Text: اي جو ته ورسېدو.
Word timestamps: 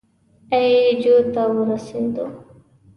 اي 0.53 0.63
جو 1.01 1.15
ته 1.33 1.41
ورسېدو. 1.55 2.25